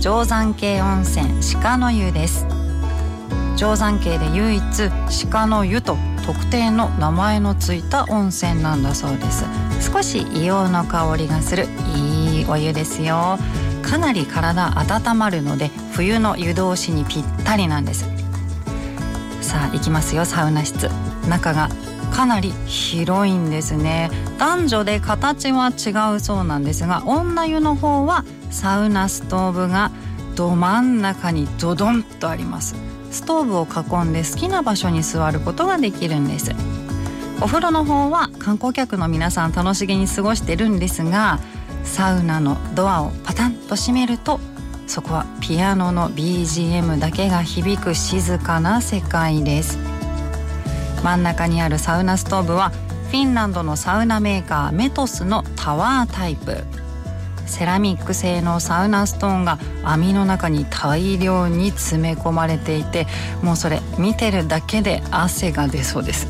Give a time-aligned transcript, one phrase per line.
[0.00, 2.46] 定山渓温泉鹿の湯です。
[3.56, 4.62] 定山渓で唯一
[5.30, 9.44] 鹿の湯と特定の名前のついた温泉なんだそうです。
[9.80, 11.66] 少し硫黄の香りがする
[11.96, 13.38] いいお湯ですよ。
[13.82, 18.06] かなり体温まるので冬の湯通しにぴったりなんです。
[19.40, 20.88] さあ行きますよサウナ室。
[21.28, 21.68] 中が
[22.12, 24.10] かなり広いんですね。
[24.38, 28.24] 男女で形は違うそうなんですが女湯の方は
[28.54, 29.90] サウナストーブが
[30.36, 32.76] ど真ん中にドドンとあります。
[33.10, 36.52] ストーブを囲んで好きな場所に座ることができるんです。
[37.42, 41.40] お風呂の方は観光客の皆さん楽しげに過ごしてるんですが
[41.82, 44.38] サウナのドアをパタンと閉めると
[44.86, 49.78] そこはピアノの BGM だけが響く静かな世界です。
[51.02, 56.83] 真ん中にあるサウナストーブはフィンランドのサウナメーカーメトスのタワータイプ。
[57.46, 63.06] セラミック製のサウナストーンが網の中に大量に詰め込まれていて
[63.42, 66.28] もうそれ見てるだけで汗が出そうです。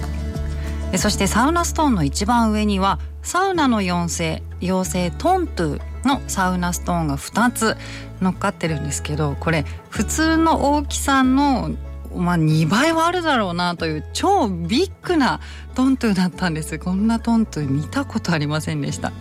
[0.99, 7.77] そしてサウナストーンの一番上にはサウナの妖精妖精トントゥのサウナストーンが2つ
[8.21, 11.71] 乗っかってるんですけどこれ普通の大きさの
[12.15, 15.41] まあ、2倍はあるだろうなという超ビッグな
[15.75, 16.79] トントゥだったんです。
[16.79, 19.13] こんなトントゥ見たことありませんでした。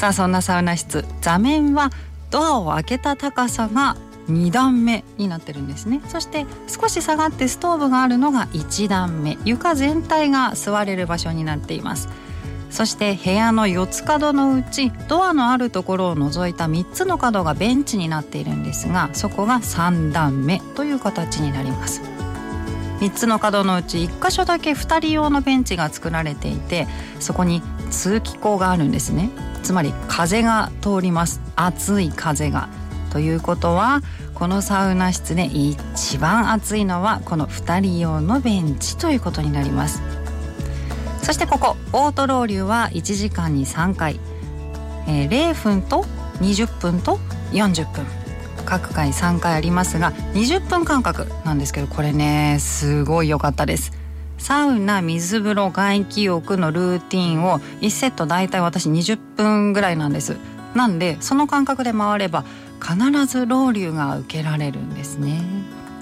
[0.00, 1.04] さあそんなサウナ室。
[1.20, 1.90] 座面は
[2.30, 3.98] ドアを開けた高さが
[4.30, 6.00] 2段目になってるんですね。
[6.08, 9.36] そして少し下がってストーブがあるのが1段目。
[9.44, 12.08] 床全体が座れる場所になっています。
[12.70, 22.00] そして部屋の4つ角のうちドアのあるところを除いた3つの角がベンチになっているんですがそこが3段目という形になります。
[23.00, 26.88] 3つの角のうち1箇所だけ2人用のベンチが作られていて
[27.18, 29.30] そこに通気口があるんですね。
[29.62, 31.40] つまり風が通ります。
[31.56, 32.68] 暑い風が。
[33.10, 34.02] ということは
[34.34, 40.02] このサウナ室で一番暑いのはこの2人用のベンチということになります。
[41.22, 44.18] そしてここオートロウリュは1時間に3回、
[45.06, 46.04] えー、0分と
[46.40, 47.18] 20分と
[47.52, 48.06] 40分。
[48.64, 53.99] 各回3回ありますが20分間隔なんですけどこれねすごい良かったです。
[54.40, 60.38] サウナ水風呂外気浴のルーティンを1セット大体私20分ぐらいなんです。
[60.74, 62.44] なんでその感覚で回れば
[62.80, 65.42] 必ずロウリュが受けられるんですね。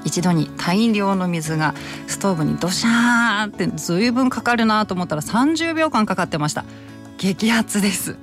[0.04, 1.74] 一度に大量の水が
[2.06, 6.64] ストーブにドシャーって随分かかるなと思ったら30秒間かかってました。
[7.18, 8.16] 激アツです。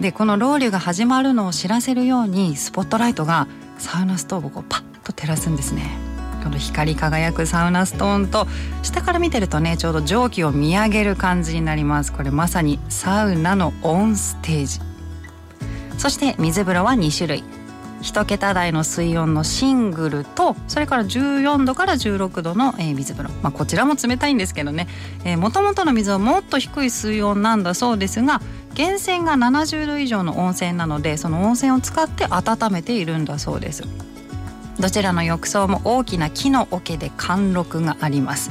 [0.00, 6.09] でこのロウリュが始まるのを知らせるようにスポットライトがサウナストーブをこうパッと照らすんですね。
[6.40, 8.46] この光り輝くサウナストーンと
[8.82, 12.12] 下から見てるとねちょうど蒸気を見上げる感じになります。
[12.12, 14.80] これまさにサウナのオンステージ。
[15.98, 17.44] そして水風呂は2種類。
[18.02, 24.88] 1桁台の水温のシングルとそれから14度から16度の、え、水風呂、まあ、こちらも冷たいんですけどね。
[25.36, 28.40] もともとの水はもっと低い水温なんだそうですが
[28.74, 33.84] 源泉が70度以上の温泉なのでその温泉を使って温めているんだそうです。
[34.80, 38.50] どちらの浴槽も大きな木の桶で貫禄があります。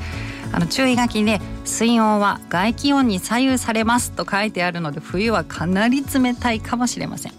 [0.51, 7.34] あの注意書きで水温は外気温に左右されますと書いてあるので冬はかなり冷たいかもしれません。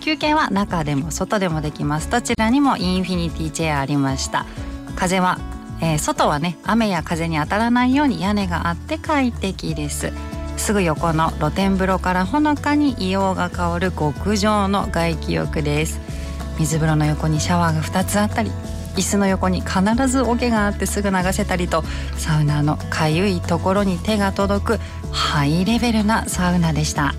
[0.00, 2.10] 休憩は中でも外でもできます。
[2.10, 4.46] どちらにもインフィニティチェアありました。
[4.96, 5.38] 風は、
[5.80, 10.12] えー、外はね雨や風に当たらないように屋根があって快適です。
[10.56, 16.00] すぐ横の露天風呂からほのかに硫黄が香る極上の外気浴です。
[16.60, 18.50] 水風呂の横にシャワーが2つあったり
[18.96, 21.82] 椅子の横に必ず桶があってすぐ流せたりと
[22.16, 24.78] サウナのかゆいところに手が届く
[25.10, 27.14] ハイレベルなサウナでした。